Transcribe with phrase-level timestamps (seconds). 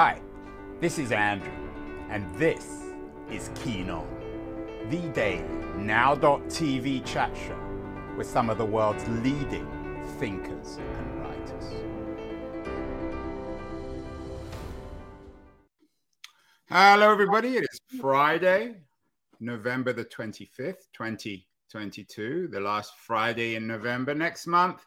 [0.00, 0.20] Hi,
[0.78, 1.50] this is Andrew,
[2.08, 2.84] and this
[3.32, 4.06] is Keen On,
[4.88, 5.42] the daily
[5.76, 7.58] now.tv chat show
[8.16, 9.66] with some of the world's leading
[10.20, 11.64] thinkers and writers.
[16.70, 17.56] Hello, everybody.
[17.56, 18.76] It is Friday,
[19.40, 24.86] November the 25th, 2022, the last Friday in November next month.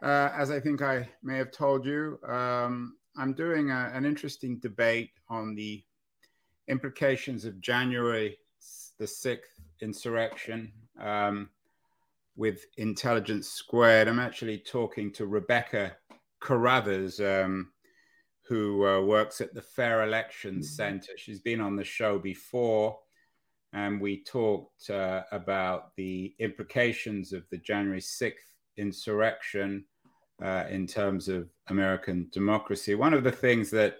[0.00, 4.58] Uh, as I think I may have told you, um, I'm doing a, an interesting
[4.58, 5.82] debate on the
[6.68, 8.38] implications of January
[8.98, 11.50] the 6th insurrection um,
[12.36, 14.08] with Intelligence Squared.
[14.08, 15.96] I'm actually talking to Rebecca
[16.40, 17.72] Carruthers, um,
[18.42, 20.76] who uh, works at the Fair Elections mm-hmm.
[20.76, 21.12] Center.
[21.16, 22.98] She's been on the show before,
[23.72, 28.34] and we talked uh, about the implications of the January 6th
[28.76, 29.84] insurrection
[30.40, 32.94] uh, in terms of American democracy.
[32.94, 33.96] One of the things that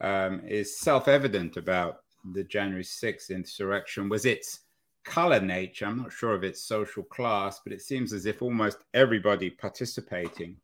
[0.00, 2.02] um, is self evident about
[2.32, 4.60] the January 6th insurrection was its
[5.04, 5.86] color nature.
[5.86, 10.56] I'm not sure of its social class, but it seems as if almost everybody participating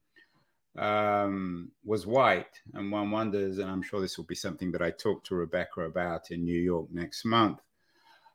[0.77, 2.61] um, was white.
[2.75, 5.83] And one wonders, and I'm sure this will be something that I talk to Rebecca
[5.83, 7.61] about in New York next month.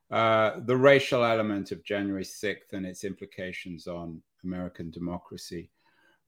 [0.09, 5.70] Uh, the racial element of January 6th and its implications on American democracy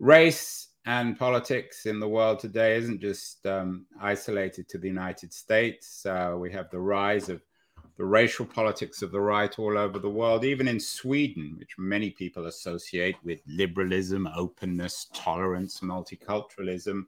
[0.01, 6.03] race and politics in the world today isn't just um, isolated to the United States.
[6.07, 7.39] Uh, we have the rise of
[7.97, 12.09] the racial politics of the right all over the world, even in Sweden, which many
[12.09, 17.03] people associate with liberalism, openness, tolerance, multiculturalism.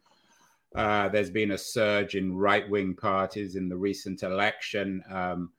[0.76, 5.04] Uh, there's been a surge in right wing parties in the recent election.
[5.10, 5.52] Um,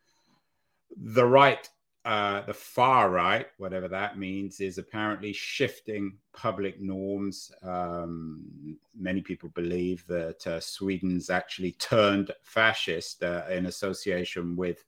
[0.96, 1.68] the right
[2.04, 7.50] uh, the far right, whatever that means, is apparently shifting public norms.
[7.62, 14.84] Um, many people believe that uh, Sweden's actually turned fascist uh, in association with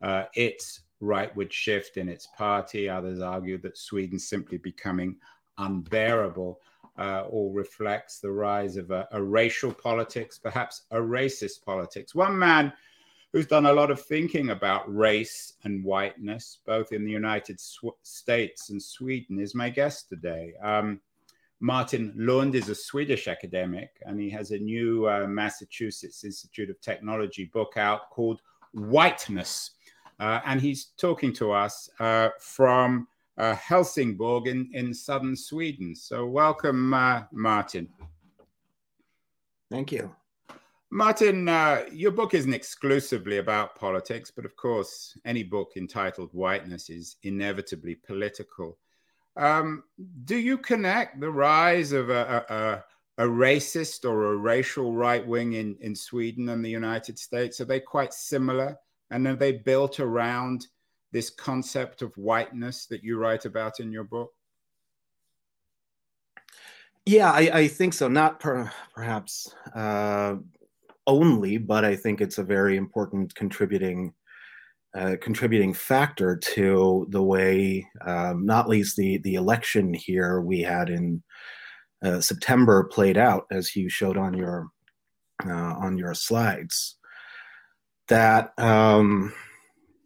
[0.00, 2.88] uh, its rightward shift in its party.
[2.88, 5.16] Others argue that Sweden's simply becoming
[5.58, 6.60] unbearable.
[6.98, 12.14] Uh, or reflects the rise of a, a racial politics, perhaps a racist politics.
[12.14, 12.74] One man
[13.32, 17.60] who's done a lot of thinking about race and whiteness, both in the United
[18.02, 20.54] States and Sweden, is my guest today.
[20.62, 21.00] Um,
[21.60, 26.80] Martin Lund is a Swedish academic, and he has a new uh, Massachusetts Institute of
[26.80, 28.40] Technology book out called
[28.72, 29.72] Whiteness.
[30.18, 33.06] Uh, and he's talking to us uh, from
[33.38, 35.94] uh, Helsingborg in, in southern Sweden.
[35.94, 37.88] So, welcome, uh, Martin.
[39.70, 40.14] Thank you.
[40.92, 46.90] Martin, uh, your book isn't exclusively about politics, but of course, any book entitled Whiteness
[46.90, 48.76] is inevitably political.
[49.36, 49.84] Um,
[50.24, 52.84] do you connect the rise of a,
[53.18, 57.60] a, a racist or a racial right wing in, in Sweden and the United States?
[57.60, 58.76] Are they quite similar?
[59.12, 60.66] And are they built around
[61.12, 64.32] this concept of whiteness that you write about in your book?
[67.06, 68.08] Yeah, I, I think so.
[68.08, 70.36] Not per, perhaps uh,
[71.06, 74.14] only, but I think it's a very important contributing
[74.92, 80.90] uh, contributing factor to the way, um, not least the the election here we had
[80.90, 81.22] in
[82.02, 84.68] uh, September played out, as you showed on your
[85.46, 86.96] uh, on your slides.
[88.08, 89.32] That um,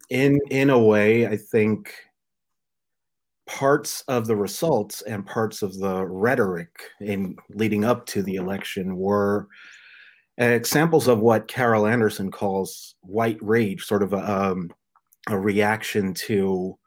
[0.09, 1.91] in in a way, I think
[3.47, 6.69] parts of the results and parts of the rhetoric
[6.99, 9.47] in leading up to the election were
[10.37, 14.69] examples of what Carol Anderson calls white rage, sort of a, um,
[15.27, 16.77] a reaction to,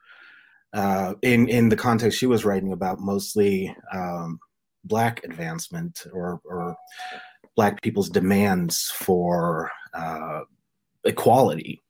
[0.72, 4.38] uh, in in the context she was writing about, mostly um,
[4.84, 6.76] black advancement or, or
[7.56, 10.40] black people's demands for uh,
[11.04, 11.80] equality.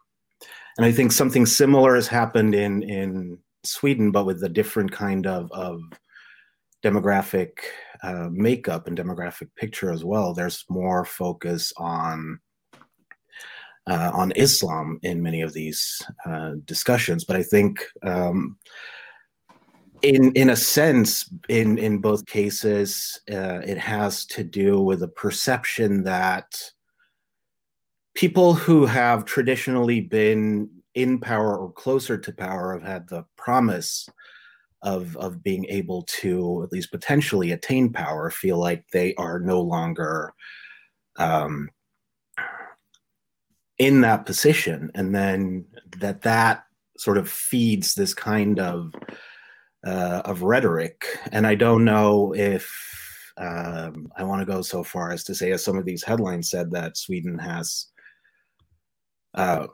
[0.76, 5.26] And I think something similar has happened in in Sweden, but with a different kind
[5.26, 5.80] of of
[6.84, 7.58] demographic
[8.02, 10.34] uh, makeup and demographic picture as well.
[10.34, 12.40] There's more focus on
[13.86, 18.58] uh, on Islam in many of these uh, discussions, but I think um,
[20.02, 25.08] in in a sense, in in both cases, uh, it has to do with a
[25.08, 26.46] perception that
[28.14, 34.08] people who have traditionally been in power or closer to power have had the promise
[34.82, 39.60] of of being able to at least potentially attain power feel like they are no
[39.60, 40.32] longer
[41.16, 41.68] um,
[43.78, 45.64] in that position, and then
[45.98, 46.64] that that
[46.96, 48.92] sort of feeds this kind of
[49.86, 51.04] uh, of rhetoric.
[51.32, 55.52] And I don't know if um, I want to go so far as to say,
[55.52, 57.86] as some of these headlines said, that Sweden has
[59.34, 59.68] uh,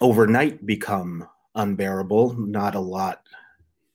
[0.00, 2.34] overnight become unbearable.
[2.34, 3.22] Not a lot.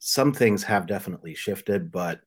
[0.05, 2.19] Some things have definitely shifted, but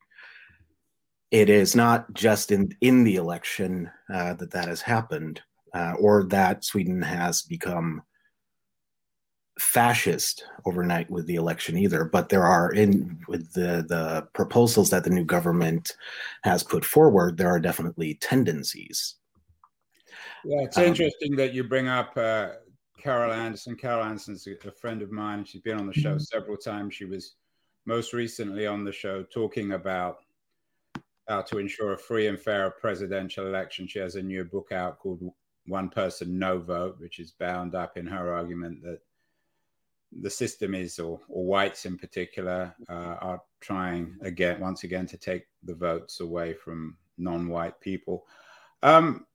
[1.31, 5.43] it is not just in in the election uh, that that has happened,
[5.75, 8.03] uh, or that Sweden has become
[9.59, 12.07] fascist overnight with the election either.
[12.07, 15.99] But there are in with the the proposals that the new government
[16.45, 19.17] has put forward, there are definitely tendencies.
[20.47, 22.53] Yeah, it's um, interesting that you bring up uh,
[23.03, 23.77] Carol Anderson.
[23.77, 25.45] Carol Anderson's a friend of mine.
[25.45, 26.21] She's been on the show mm-hmm.
[26.21, 26.95] several times.
[26.95, 27.35] She was
[27.87, 30.19] most recently on the show talking about
[31.29, 33.87] how to ensure a free and fair presidential election.
[33.87, 35.21] She has a new book out called
[35.67, 39.01] One Person, No Vote, which is bound up in her argument that
[40.21, 45.17] the system is, or, or whites in particular, uh, are trying again, once again, to
[45.17, 48.25] take the votes away from non-white people.
[48.83, 49.27] Um,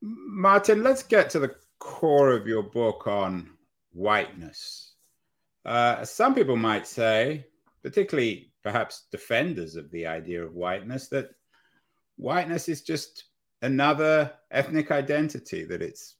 [0.00, 3.50] Martin, let's get to the core of your book on
[3.92, 4.94] whiteness.
[5.64, 7.46] Uh, some people might say,
[7.82, 11.30] particularly perhaps defenders of the idea of whiteness that
[12.16, 13.24] whiteness is just
[13.62, 16.16] another ethnic identity that it's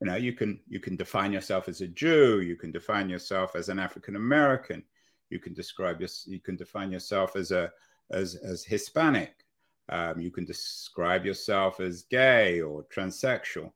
[0.00, 3.56] you know you can you can define yourself as a jew you can define yourself
[3.56, 4.82] as an african american
[5.30, 7.70] you can describe your you can define yourself as a
[8.10, 9.44] as as hispanic
[9.88, 13.72] um, you can describe yourself as gay or transsexual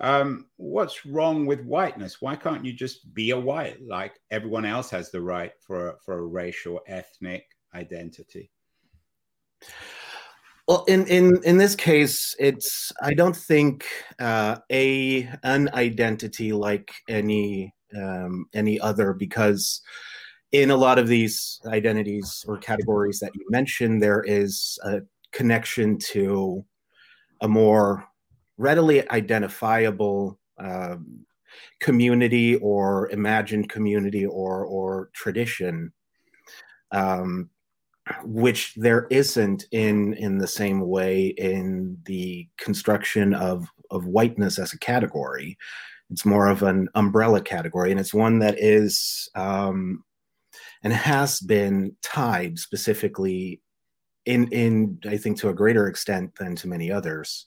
[0.00, 2.20] um, what's wrong with whiteness?
[2.20, 5.94] Why can't you just be a white like everyone else has the right for a,
[6.04, 7.44] for a racial ethnic
[7.74, 8.50] identity?
[10.68, 13.84] Well, in in in this case, it's I don't think
[14.18, 19.82] uh, a an identity like any um, any other because
[20.52, 25.00] in a lot of these identities or categories that you mentioned, there is a
[25.32, 26.64] connection to
[27.40, 28.06] a more
[28.62, 31.26] readily identifiable um,
[31.80, 35.92] community or imagined community or or tradition
[36.92, 37.50] um,
[38.24, 44.72] which there isn't in in the same way in the construction of of whiteness as
[44.72, 45.56] a category.
[46.10, 50.04] It's more of an umbrella category and it's one that is um,
[50.82, 53.60] and has been tied specifically
[54.24, 57.46] in in i think to a greater extent than to many others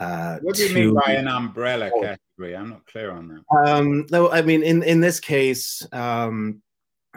[0.00, 2.56] uh, what do you to, mean by an umbrella category?
[2.56, 3.68] I'm not clear on that.
[3.68, 6.62] Um, no, I mean in in this case, um,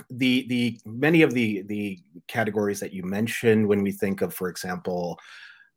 [0.10, 4.50] the the many of the the categories that you mentioned when we think of, for
[4.50, 5.18] example,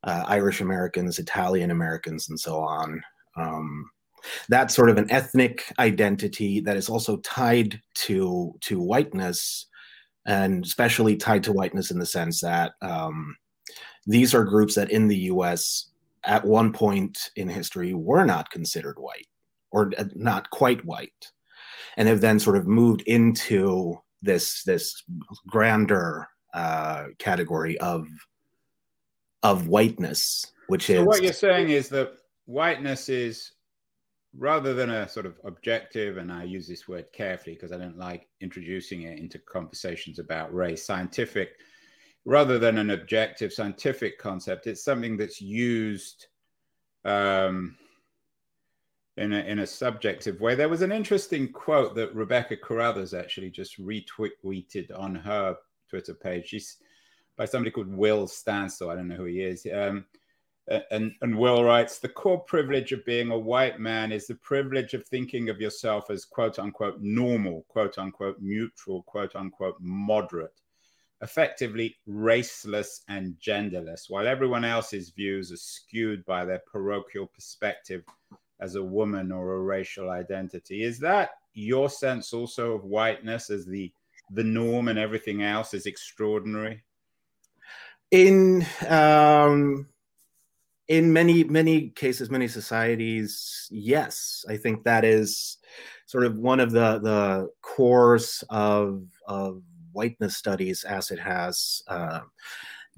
[0.05, 3.01] uh, Irish Americans, Italian Americans, and so on.
[3.37, 3.91] Um,
[4.49, 9.67] that's sort of an ethnic identity that is also tied to to whiteness,
[10.27, 13.37] and especially tied to whiteness in the sense that um,
[14.05, 15.89] these are groups that in the U.S
[16.29, 19.27] at one point in history were not considered white
[19.73, 21.33] or not quite white
[21.97, 25.03] and have then sort of moved into this this
[25.47, 28.07] grander uh, category of
[29.43, 32.13] of whiteness which so is what you're saying is that
[32.47, 33.53] whiteness is
[34.37, 37.97] rather than a sort of objective and i use this word carefully because i don't
[37.97, 41.51] like introducing it into conversations about race scientific
[42.25, 46.27] rather than an objective scientific concept, it's something that's used
[47.05, 47.77] um,
[49.17, 50.55] in, a, in a subjective way.
[50.55, 55.57] There was an interesting quote that Rebecca Carruthers actually just retweeted on her
[55.89, 56.49] Twitter page.
[56.49, 56.77] She's
[57.37, 58.91] by somebody called Will Stancil.
[58.91, 59.67] I don't know who he is.
[59.73, 60.05] Um,
[60.91, 64.93] and, and Will writes The core privilege of being a white man is the privilege
[64.93, 70.61] of thinking of yourself as quote unquote normal, quote unquote neutral, quote unquote moderate
[71.23, 78.05] effectively raceless and genderless, while everyone else's views are skewed by their parochial perspective
[78.61, 80.83] as a woman or a racial identity.
[80.83, 83.93] Is that your sense also of whiteness as the
[84.31, 86.85] the norm and everything else is extraordinary?
[88.11, 89.89] In um,
[90.89, 95.59] in many many cases, many societies, yes, I think that is
[96.07, 102.21] sort of one of the the cores of of whiteness studies as it has uh,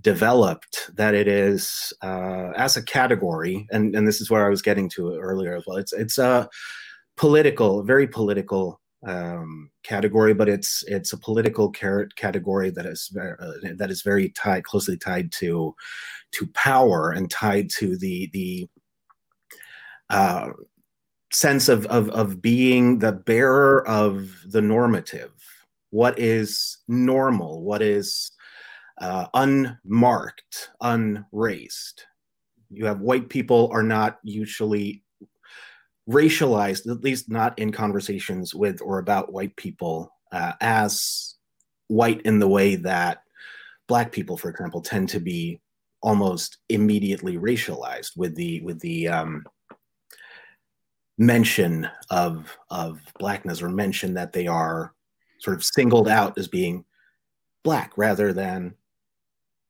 [0.00, 4.62] developed that it is uh, as a category and, and this is where i was
[4.62, 5.76] getting to earlier as well.
[5.76, 6.48] It's it's a
[7.16, 13.90] political very political um, category but it's it's a political category that is uh, that
[13.90, 15.74] is very tied closely tied to
[16.32, 18.68] to power and tied to the the
[20.10, 20.50] uh,
[21.32, 25.32] sense of, of of being the bearer of the normative
[25.90, 28.32] what is normal, what is
[29.00, 32.06] uh, unmarked, unraced.
[32.70, 35.02] You have white people are not usually
[36.08, 41.34] racialized, at least not in conversations with or about white people, uh, as
[41.88, 43.22] white in the way that
[43.88, 45.60] black people, for example, tend to be
[46.02, 49.44] almost immediately racialized with the with the um,
[51.18, 54.94] mention of of blackness or mention that they are
[55.40, 56.84] sort of singled out as being
[57.62, 58.74] black rather than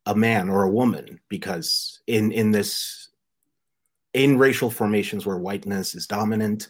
[0.06, 3.10] a man or a woman because in in this
[4.12, 6.68] in racial formations where whiteness is dominant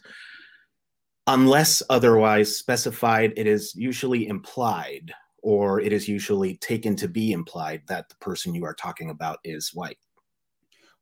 [1.26, 7.82] unless otherwise specified it is usually implied or it is usually taken to be implied
[7.86, 9.98] that the person you are talking about is white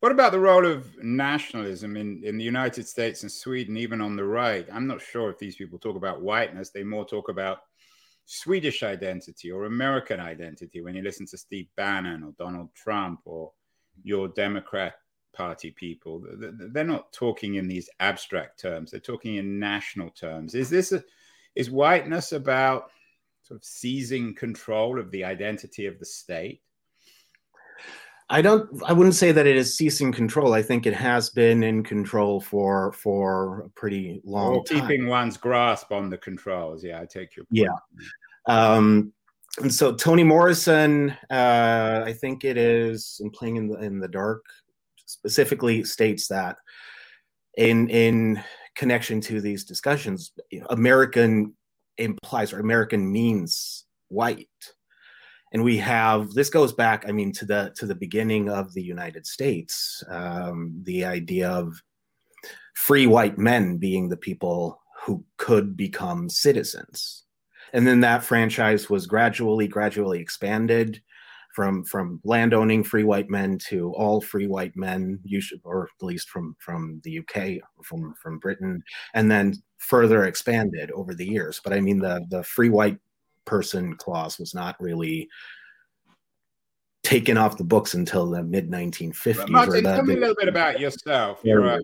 [0.00, 4.14] what about the role of nationalism in, in the United States and Sweden, even on
[4.14, 4.64] the right?
[4.73, 6.71] I'm not sure if these people talk about whiteness.
[6.71, 7.62] They more talk about
[8.31, 13.53] Swedish identity or American identity when you listen to Steve Bannon or Donald Trump or
[14.05, 14.97] your Democrat
[15.33, 16.23] Party people.
[16.37, 18.91] They're not talking in these abstract terms.
[18.91, 20.55] They're talking in national terms.
[20.55, 21.03] Is this a,
[21.55, 22.91] is whiteness about
[23.45, 26.61] sort of seizing control of the identity of the state?
[28.31, 28.69] I don't.
[28.85, 30.53] I wouldn't say that it is ceasing control.
[30.53, 34.81] I think it has been in control for for a pretty long or time.
[34.81, 36.85] Keeping one's grasp on the controls.
[36.85, 37.47] Yeah, I take your.
[37.47, 37.69] Point.
[37.69, 37.75] Yeah,
[38.47, 39.13] um,
[39.61, 44.09] and so Toni Morrison, uh, I think it is in playing in the in the
[44.09, 44.45] dark,
[45.07, 46.57] specifically states that
[47.57, 48.43] in in
[48.75, 50.33] connection to these discussions,
[50.69, 51.55] American
[51.97, 54.49] implies or American means white
[55.52, 58.83] and we have this goes back i mean to the to the beginning of the
[58.83, 61.83] united states um, the idea of
[62.78, 67.25] free white men being the people who could become citizens.
[67.73, 71.02] And then that franchise was gradually gradually expanded
[71.55, 76.28] from from landowning free white men to all free white men usually or at least
[76.31, 77.37] from from the uk
[77.83, 78.83] from from britain
[79.14, 81.61] and then further expanded over the years.
[81.62, 82.99] But i mean the the free white
[83.49, 85.28] person clause was not really
[87.02, 89.49] taken off the books until the mid 1950s.
[89.49, 91.40] Martin, tell me a little bit about yourself.
[91.43, 91.81] You're a,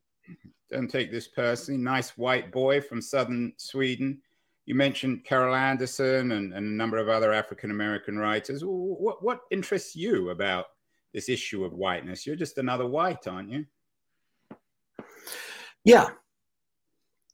[0.70, 4.20] don't take this personally, nice white boy from southern Sweden.
[4.66, 8.62] You mentioned Carol Anderson and, and a number of other African American writers.
[8.64, 10.66] What, what interests you about
[11.12, 12.26] this issue of whiteness?
[12.26, 13.66] You're just another white, aren't you?
[15.84, 16.08] Yeah.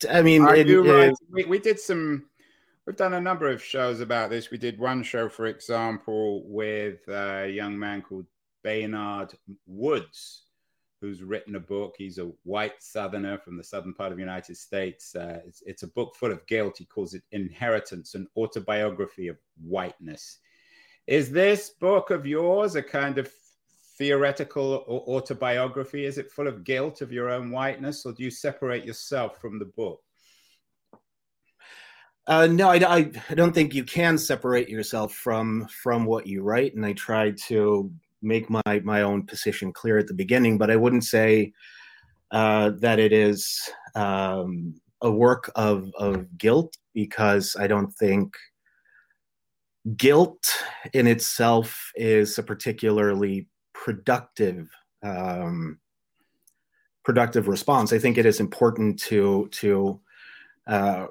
[0.09, 2.30] I mean, it, you, we, we did some
[2.91, 4.51] We've done a number of shows about this.
[4.51, 8.27] We did one show, for example, with a young man called
[8.65, 9.33] Baynard
[9.65, 10.47] Woods,
[11.01, 11.95] who's written a book.
[11.97, 15.15] He's a white Southerner from the southern part of the United States.
[15.15, 16.79] Uh, it's, it's, a book full of guilt.
[16.79, 20.39] He calls it Inheritance, an autobiography of whiteness.
[21.07, 23.31] Is this book of yours a kind of
[23.99, 26.07] theoretical autobiography?
[26.07, 29.61] Is it full of guilt of your own whiteness, or do you separate yourself from
[29.61, 30.03] the book?
[32.31, 36.77] Uh, no, I, I, don't think you can separate yourself from from what you write,
[36.77, 37.91] and I tried to
[38.23, 40.57] make my my own position clear at the beginning.
[40.57, 41.53] But I wouldn't say
[42.31, 43.61] uh, that it is
[43.97, 48.37] um, a work of of guilt because I don't think
[49.97, 50.47] guilt
[50.93, 54.71] in itself is a particularly productive
[55.03, 55.81] um,
[57.05, 57.93] productive response.
[57.93, 60.01] I think it is important to to
[60.69, 61.07] uh,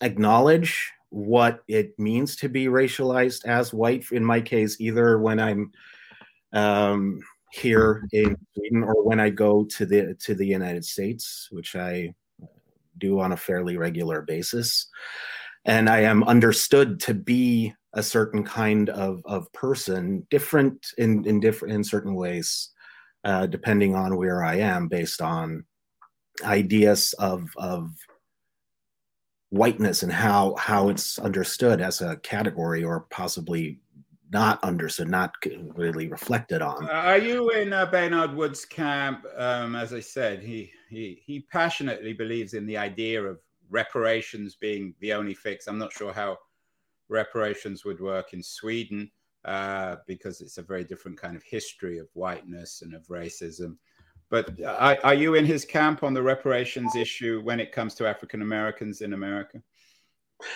[0.00, 4.04] acknowledge what it means to be racialized as white.
[4.10, 5.70] In my case either when i'm
[6.52, 7.20] um,
[7.52, 12.12] here in sweden or when i go to the to the united states which i
[12.98, 14.86] do on a fairly regular basis.
[15.64, 21.40] And i am understood to be a certain kind of of person different in in
[21.40, 22.70] different in certain ways
[23.24, 25.64] uh, depending on where i am based on
[26.44, 27.90] ideas of of
[29.54, 33.78] whiteness and how how it's understood as a category or possibly
[34.32, 35.32] not understood, not
[35.76, 36.90] really reflected on.
[36.90, 39.24] Are you in uh, Baynard Woods' camp?
[39.36, 43.38] Um, as I said, he, he he passionately believes in the idea of
[43.70, 45.68] reparations being the only fix.
[45.68, 46.38] I'm not sure how
[47.08, 49.08] reparations would work in Sweden
[49.44, 53.76] uh, because it's a very different kind of history of whiteness and of racism.
[54.30, 58.06] But are, are you in his camp on the reparations issue when it comes to
[58.06, 59.62] African Americans in America?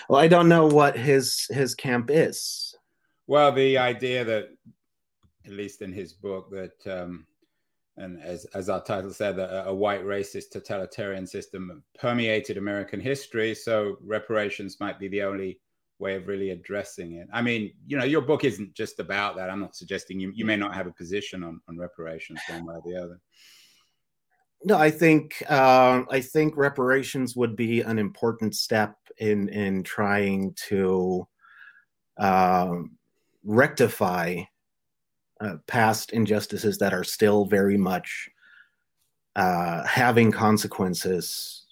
[0.09, 2.75] Well, I don't know what his his camp is.
[3.27, 4.49] Well, the idea that,
[5.45, 7.27] at least in his book, that um,
[7.99, 13.55] and as, as our title said, a, a, white racist totalitarian system permeated American history.
[13.55, 15.61] So reparations might be the only
[15.99, 17.28] way of really addressing it.
[17.33, 19.50] I mean, you know, your book isn't just about that.
[19.50, 22.75] I'm not suggesting you you may not have a position on, on reparations one way
[22.75, 23.21] or the other.
[24.64, 30.55] No, I think uh, I think reparations would be an important step in in trying
[30.69, 31.26] to
[32.19, 32.76] uh,
[33.45, 34.43] rectify
[35.40, 38.28] uh, past injustices that are still very much
[39.37, 41.67] uh, having consequences,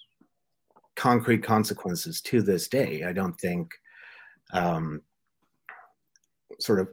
[0.95, 3.03] concrete consequences to this day.
[3.03, 3.73] I don't think
[4.51, 5.01] um,
[6.59, 6.89] sort of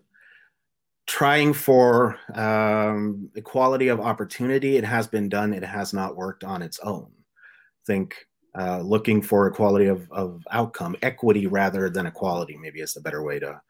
[1.07, 4.77] trying for um, equality of opportunity.
[4.77, 5.53] It has been done.
[5.53, 7.11] It has not worked on its own.
[7.19, 8.17] I think
[8.59, 13.23] uh, looking for equality of, of outcome, equity rather than equality, maybe is the better
[13.23, 13.61] way to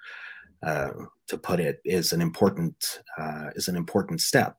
[0.62, 0.91] uh,
[1.29, 4.57] to put it, is an important uh, is an important step.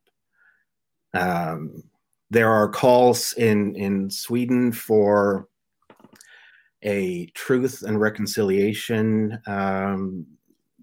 [1.14, 1.84] Um,
[2.30, 5.48] there are calls in in Sweden for
[6.86, 10.26] a truth and reconciliation um,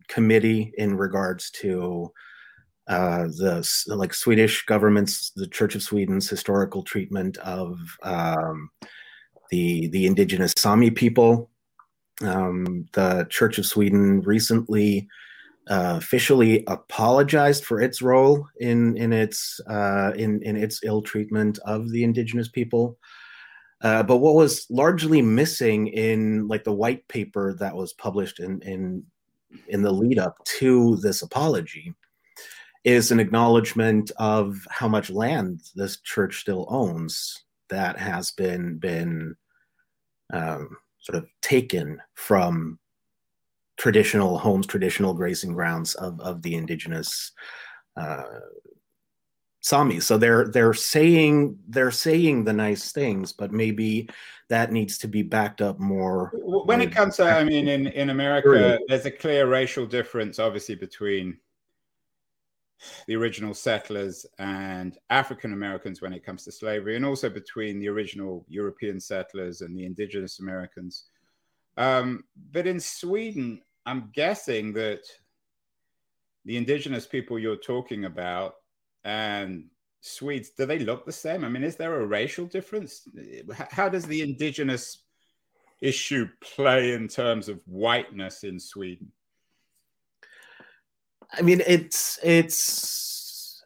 [0.08, 2.12] committee in regards to
[2.88, 8.70] uh, the like Swedish government's, the Church of Sweden's historical treatment of um,
[9.50, 11.48] the the indigenous Sami people.
[12.20, 15.08] Um, the Church of Sweden recently
[15.70, 21.58] uh, officially apologized for its role in in its uh, in in its ill treatment
[21.64, 22.98] of the indigenous people.
[23.82, 28.60] Uh, but what was largely missing in like the white paper that was published in
[28.62, 29.04] in
[29.68, 31.92] in the lead up to this apology
[32.84, 39.34] is an acknowledgement of how much land this church still owns that has been been
[40.32, 42.78] um, sort of taken from
[43.76, 47.32] traditional homes, traditional grazing grounds of of the indigenous
[47.96, 48.22] uh,
[49.62, 50.00] Sami.
[50.00, 54.08] So they're they're saying they're saying the nice things, but maybe
[54.48, 56.32] that needs to be backed up more.
[56.34, 60.74] When it comes to, I mean, in in America, there's a clear racial difference, obviously,
[60.74, 61.38] between
[63.06, 67.88] the original settlers and African Americans when it comes to slavery, and also between the
[67.88, 71.04] original European settlers and the indigenous Americans.
[71.76, 75.02] Um, but in Sweden, I'm guessing that
[76.44, 78.54] the indigenous people you're talking about
[79.04, 79.66] and
[80.00, 81.44] Swedes, do they look the same?
[81.44, 83.08] I mean, is there a racial difference?
[83.70, 85.04] How does the indigenous
[85.80, 89.12] issue play in terms of whiteness in Sweden?
[91.32, 93.64] I mean, it's it's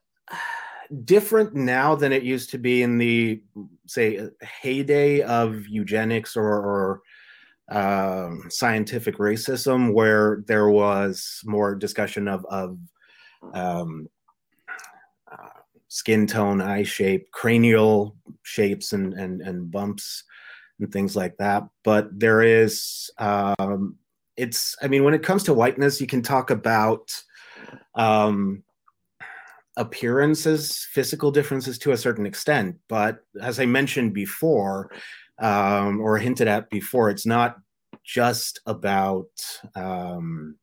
[1.05, 3.43] different now than it used to be in the
[3.87, 7.03] say heyday of eugenics or, or
[7.71, 12.79] um, scientific racism, where there was more discussion of of
[13.53, 14.09] um,
[15.89, 20.25] skin tone, eye shape, cranial shapes, and and and bumps
[20.79, 21.65] and things like that.
[21.85, 23.97] But there is, um,
[24.37, 24.77] it's.
[24.83, 27.11] I mean, when it comes to whiteness, you can talk about
[27.95, 28.63] um,
[29.77, 32.77] appearances, physical differences to a certain extent.
[32.89, 34.91] But as I mentioned before,
[35.39, 37.57] um, or hinted at before, it's not
[38.05, 39.29] just about
[39.75, 40.57] um,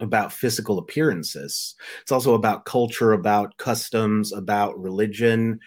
[0.00, 1.74] about physical appearances.
[2.02, 5.60] It's also about culture, about customs, about religion.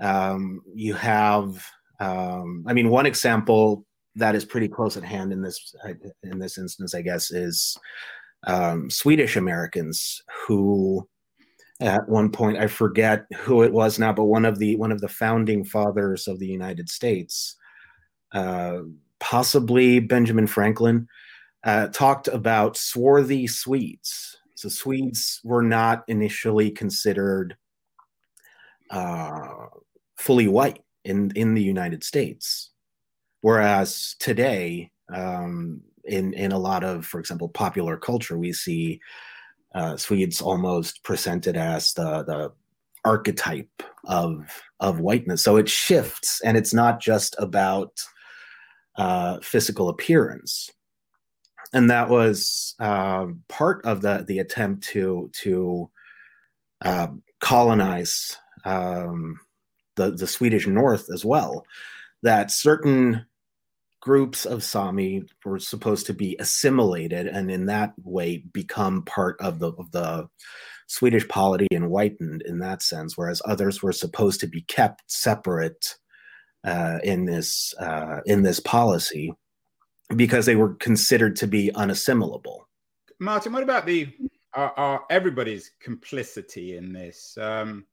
[0.00, 1.64] Um, you have,
[2.00, 3.84] um, I mean, one example
[4.16, 5.74] that is pretty close at hand in this
[6.24, 7.76] in this instance, I guess, is
[8.46, 11.08] um, Swedish Americans who,
[11.80, 15.00] at one point, I forget who it was now, but one of the one of
[15.00, 17.56] the founding fathers of the United States,
[18.32, 18.78] uh,
[19.20, 21.06] possibly Benjamin Franklin
[21.64, 24.36] uh, talked about swarthy Swedes.
[24.54, 27.56] So Swedes were not initially considered
[28.90, 29.66] uh,
[30.16, 32.70] fully white in in the United States,
[33.40, 39.00] whereas today, um, in in a lot of, for example, popular culture, we see
[39.74, 42.52] uh, Swedes almost presented as the the
[43.04, 45.42] archetype of of whiteness.
[45.44, 47.92] So it shifts, and it's not just about
[48.96, 50.70] uh, physical appearance
[51.72, 55.90] and that was uh, part of the the attempt to to
[56.82, 57.08] uh,
[57.40, 59.38] colonize um,
[59.96, 61.64] the the Swedish North as well.
[62.22, 63.26] That certain
[64.00, 69.58] groups of Sami were supposed to be assimilated and in that way become part of
[69.58, 70.28] the of the
[70.86, 75.96] Swedish polity and whitened in that sense, whereas others were supposed to be kept separate
[76.64, 79.34] uh, in this uh, in this policy
[80.16, 82.60] because they were considered to be unassimilable.
[83.18, 84.08] Martin, what about the
[85.10, 87.36] everybody's complicity in this?
[87.40, 87.84] Um,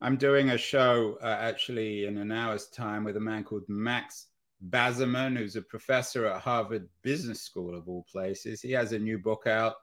[0.00, 4.26] I'm doing a show uh, actually in an hour's time with a man called Max
[4.70, 8.60] Bazerman, who's a professor at Harvard Business School of all places.
[8.60, 9.74] He has a new book out,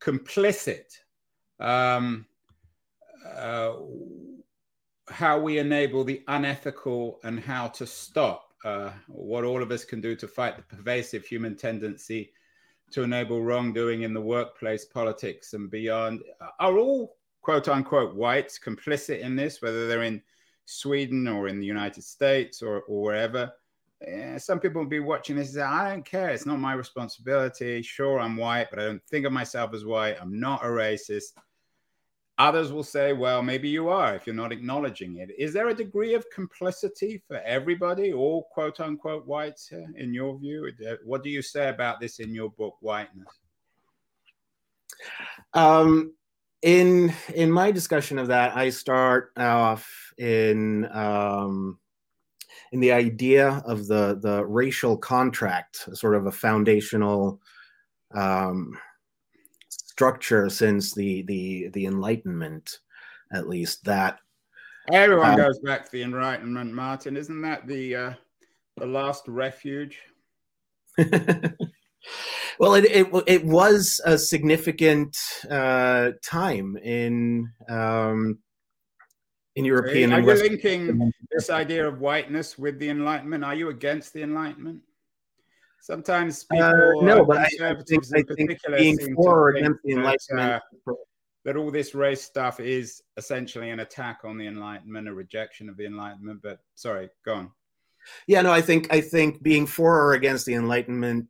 [0.00, 0.98] Complicit.
[1.60, 2.26] Um,
[3.24, 3.74] uh,
[5.08, 10.00] how we enable the unethical and how to stop uh, what all of us can
[10.00, 12.32] do to fight the pervasive human tendency
[12.90, 16.22] to enable wrongdoing in the workplace, politics, and beyond.
[16.60, 20.22] Are all quote unquote whites complicit in this, whether they're in
[20.64, 23.52] Sweden or in the United States or, or wherever?
[24.06, 26.30] Yeah, some people will be watching this and say, I don't care.
[26.30, 27.80] It's not my responsibility.
[27.82, 30.16] Sure, I'm white, but I don't think of myself as white.
[30.20, 31.32] I'm not a racist.
[32.38, 35.30] Others will say, well, maybe you are if you're not acknowledging it.
[35.38, 40.36] Is there a degree of complicity for everybody, all quote unquote whites here, in your
[40.38, 40.68] view?
[41.04, 43.28] What do you say about this in your book, Whiteness?
[45.52, 46.14] Um,
[46.62, 51.78] in in my discussion of that, I start off in um,
[52.72, 57.40] in the idea of the the racial contract, sort of a foundational
[58.12, 58.76] um,
[59.94, 62.80] structure since the the the Enlightenment,
[63.32, 64.18] at least that.
[64.92, 67.16] Everyone um, goes back to the Enlightenment, Martin.
[67.16, 68.12] Isn't that the uh,
[68.76, 70.00] the last refuge?
[72.58, 75.16] well, it, it, it was a significant
[75.50, 78.38] uh, time in um,
[79.54, 80.12] in European.
[80.12, 83.44] Are you linking this idea of whiteness with the Enlightenment?
[83.44, 84.82] Are you against the Enlightenment?
[85.84, 89.80] Sometimes uh, people, uh, no, but I, I think, I think being for or against
[89.84, 90.62] the Enlightenment.
[90.86, 90.94] That, uh,
[91.44, 95.76] that all this race stuff is essentially an attack on the Enlightenment, a rejection of
[95.76, 96.40] the Enlightenment.
[96.42, 97.50] But sorry, go on.
[98.26, 101.28] Yeah, no, I think I think being for or against the Enlightenment,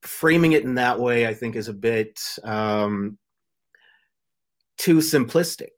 [0.00, 3.18] framing it in that way, I think is a bit um,
[4.78, 5.76] too simplistic.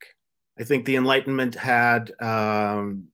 [0.61, 3.09] I think the Enlightenment had um,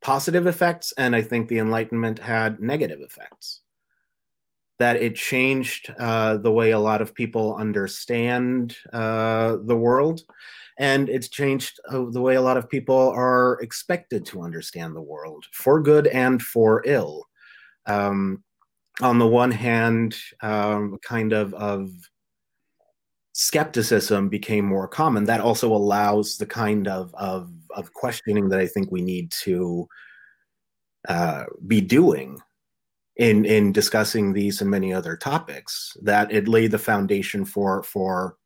[0.00, 3.60] positive effects, and I think the Enlightenment had negative effects
[4.78, 10.22] that it changed uh, the way a lot of people understand uh, the world.
[10.78, 15.00] And it's changed uh, the way a lot of people are expected to understand the
[15.00, 17.24] world for good and for ill.
[17.86, 18.44] Um,
[19.00, 21.90] on the one hand, um, kind of, of
[23.32, 25.24] skepticism became more common.
[25.24, 29.88] That also allows the kind of, of, of questioning that I think we need to
[31.08, 32.38] uh, be doing
[33.16, 38.36] in in discussing these and many other topics that it laid the foundation for for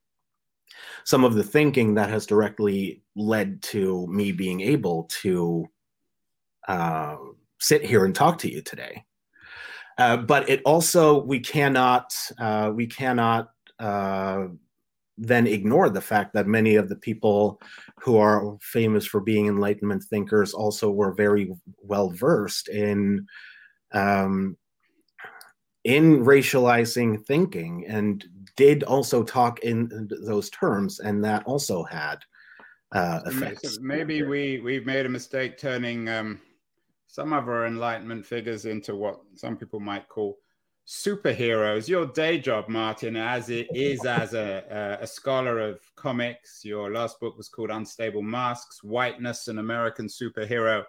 [1.04, 5.68] some of the thinking that has directly led to me being able to
[6.68, 7.16] uh,
[7.58, 9.04] sit here and talk to you today.
[9.98, 14.46] Uh, but it also we cannot uh, we cannot uh,
[15.18, 17.60] then ignore the fact that many of the people
[17.98, 21.52] who are famous for being Enlightenment thinkers also were very
[21.82, 23.26] well versed in
[23.92, 24.56] um,
[25.84, 28.24] in racializing thinking and
[28.56, 32.18] did also talk in those terms, and that also had
[32.92, 33.78] uh, effects.
[33.80, 36.40] Maybe we we've made a mistake turning um,
[37.06, 40.38] some of our Enlightenment figures into what some people might call
[40.86, 41.88] superheroes.
[41.88, 46.92] Your day job, Martin, as it is as a, a, a scholar of comics, your
[46.92, 50.84] last book was called Unstable Masks: Whiteness, an American Superhero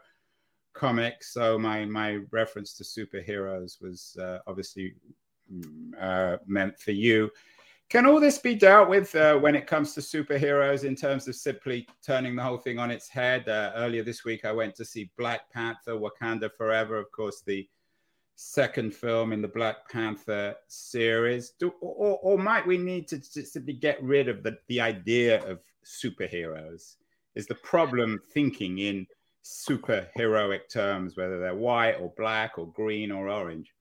[0.74, 4.96] comics, so my my reference to superheroes was uh, obviously
[5.52, 7.30] mm, uh, meant for you.
[7.90, 11.36] Can all this be dealt with uh, when it comes to superheroes in terms of
[11.36, 13.50] simply turning the whole thing on its head?
[13.50, 16.98] Uh, earlier this week, I went to see Black Panther: Wakanda Forever.
[16.98, 17.68] Of course, the
[18.36, 21.52] second film in the Black Panther series.
[21.60, 25.44] Do, or, or might we need to, to simply get rid of the, the idea
[25.44, 26.96] of superheroes?
[27.36, 29.06] Is the problem thinking in
[29.44, 33.72] superheroic terms, whether they're white or black or green or orange?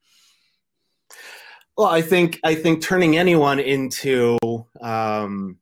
[1.77, 4.39] Well, I think I think turning anyone into
[4.81, 5.59] um,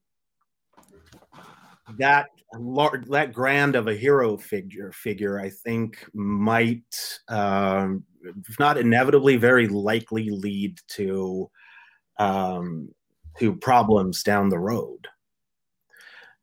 [1.99, 2.27] that
[3.09, 8.05] that grand of a hero figure figure, I think might, um,
[8.49, 11.51] if not inevitably, very likely lead to
[12.19, 12.89] um,
[13.39, 15.07] to problems down the road.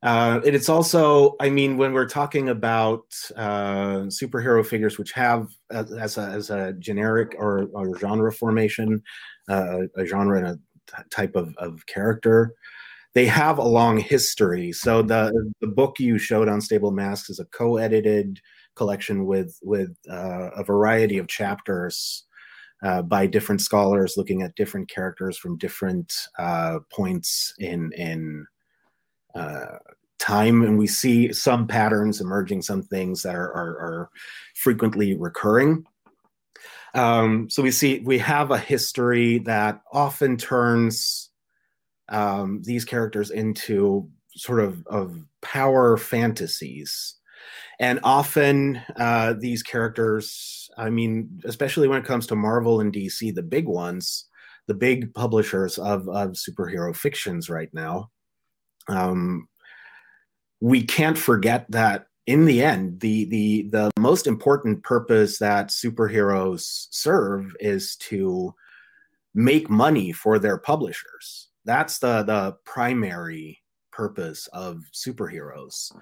[0.02, 3.04] Uh, it's also, I mean, when we're talking about
[3.34, 9.02] uh, superhero figures, which have as, as, a, as a generic or, or genre formation,
[9.48, 12.54] uh, a genre and a type of, of character,
[13.16, 14.72] they have a long history.
[14.72, 15.32] So the
[15.62, 18.38] the book you showed Unstable Masks is a co-edited
[18.74, 22.24] collection with with uh, a variety of chapters
[22.82, 28.46] uh, by different scholars looking at different characters from different uh, points in in
[29.36, 29.78] uh,
[30.18, 34.10] time and we see some patterns emerging some things that are, are, are
[34.54, 35.84] frequently recurring
[36.94, 41.30] Um, so we see we have a history that often turns
[42.08, 47.16] um, these characters into sort of, of power fantasies.
[47.78, 53.34] And often uh, these characters, I mean, especially when it comes to Marvel and DC,
[53.34, 54.26] the big ones,
[54.66, 58.10] the big publishers of, of superhero fictions right now,
[58.88, 59.48] um,
[60.60, 66.88] we can't forget that in the end, the the the most important purpose that superheroes
[66.90, 68.52] serve is to
[69.34, 71.48] make money for their publishers.
[71.64, 75.92] That's the the primary purpose of superheroes.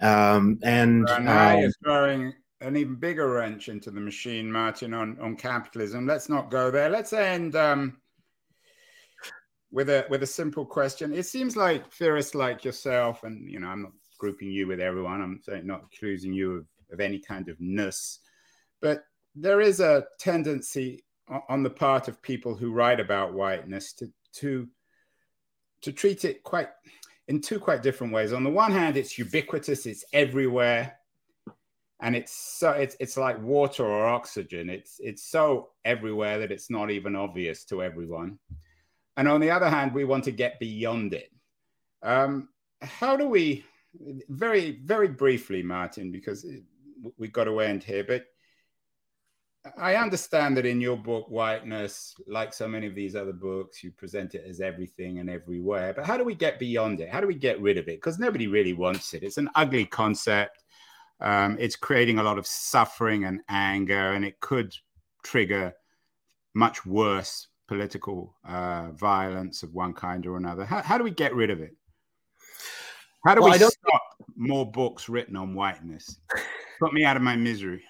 [0.00, 5.18] Um, and now um, you're throwing an even bigger wrench into the machine, Martin, on
[5.20, 6.04] on capitalism.
[6.04, 6.90] Let's not go there.
[6.90, 7.99] Let's end um,
[9.72, 11.12] with a with a simple question.
[11.12, 15.22] It seems like theorists like yourself, and you know, I'm not grouping you with everyone.
[15.22, 18.18] I'm certainly not accusing you of, of any kind of ness,
[18.80, 19.04] but
[19.34, 21.04] there is a tendency
[21.48, 24.68] on the part of people who write about whiteness to to
[25.82, 26.68] to treat it quite
[27.28, 28.32] in two quite different ways.
[28.32, 30.96] On the one hand, it's ubiquitous; it's everywhere,
[32.02, 34.68] and it's so it's it's like water or oxygen.
[34.68, 38.38] It's it's so everywhere that it's not even obvious to everyone.
[39.20, 41.30] And on the other hand, we want to get beyond it.
[42.02, 42.48] Um,
[42.80, 43.66] how do we
[44.30, 46.46] very, very briefly, Martin, because
[47.18, 48.24] we've got to end here, but
[49.76, 53.90] I understand that in your book, Whiteness, like so many of these other books, you
[53.90, 55.92] present it as everything and everywhere.
[55.92, 57.10] But how do we get beyond it?
[57.10, 57.98] How do we get rid of it?
[57.98, 59.22] Because nobody really wants it.
[59.22, 60.64] It's an ugly concept.
[61.20, 64.74] Um, it's creating a lot of suffering and anger, and it could
[65.22, 65.74] trigger
[66.54, 70.64] much worse political uh, violence of one kind or another.
[70.64, 71.70] How, how do we get rid of it?
[73.24, 74.02] How do well, we stop
[74.34, 76.18] more books written on whiteness?
[76.80, 77.84] Put me out of my misery.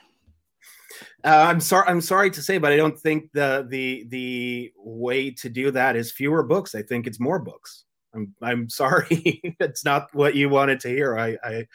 [1.24, 1.88] Uh, I'm sorry.
[1.88, 5.96] I'm sorry to say, but I don't think the the the way to do that
[5.96, 6.74] is fewer books.
[6.74, 7.84] I think it's more books.
[8.14, 9.40] I'm I'm sorry.
[9.60, 11.18] it's not what you wanted to hear.
[11.18, 11.66] I I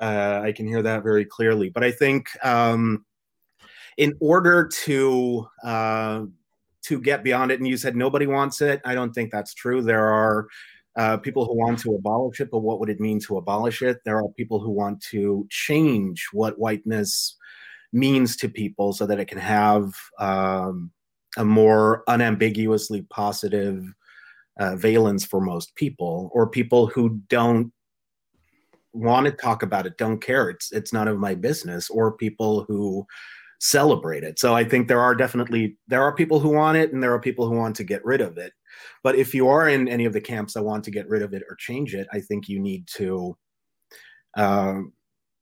[0.00, 1.68] uh, I can hear that very clearly.
[1.68, 3.04] But I think um,
[3.98, 6.22] in order to uh,
[6.82, 8.80] to get beyond it, and you said nobody wants it.
[8.84, 9.82] I don't think that's true.
[9.82, 10.46] There are
[10.96, 13.98] uh, people who want to abolish it, but what would it mean to abolish it?
[14.04, 17.36] There are people who want to change what whiteness
[17.92, 20.90] means to people so that it can have um,
[21.36, 23.84] a more unambiguously positive
[24.58, 27.72] uh, valence for most people, or people who don't
[28.92, 30.50] want to talk about it, don't care.
[30.50, 33.06] It's it's none of my business, or people who
[33.60, 34.38] celebrate it.
[34.38, 37.20] So I think there are definitely there are people who want it, and there are
[37.20, 38.52] people who want to get rid of it.
[39.02, 41.34] But if you are in any of the camps that want to get rid of
[41.34, 43.36] it or change it, I think you need to
[44.36, 44.80] uh,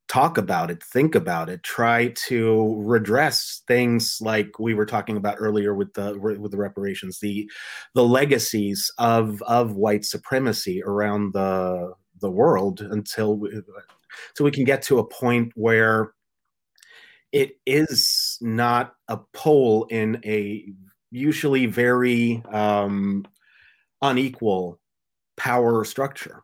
[0.09, 5.37] talk about it, think about it, try to redress things like we were talking about
[5.39, 7.49] earlier with the with the reparations, the
[7.95, 13.63] the legacies of of white supremacy around the the world until we,
[14.35, 16.15] so we can get to a point where
[17.33, 20.73] it is not a pole in a
[21.11, 23.25] usually very um,
[24.03, 24.81] unequal
[25.37, 26.43] power structure.